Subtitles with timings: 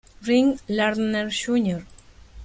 [0.25, 1.81] Ring Lardner Jr.